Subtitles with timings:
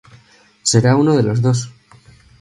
[0.63, 1.71] Será uno de los dos.